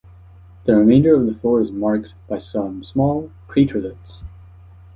[0.63, 4.23] The remainder of the floor is marked by some small craterlets.